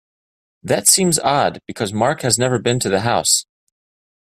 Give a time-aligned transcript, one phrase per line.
[0.63, 3.45] That seems odd because Mark has never been to the house.